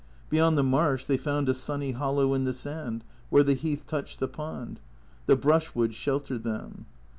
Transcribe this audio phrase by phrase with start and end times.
[0.31, 4.19] Beyond the marsh they found a sunny hollow in the sand where the heath touched
[4.19, 4.79] the pond.
[5.27, 6.87] The brushwood sheltered them.